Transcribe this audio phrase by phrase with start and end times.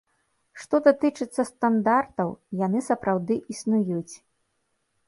[0.61, 4.13] Што датычыцца стандартаў, яны сапраўды існуюць.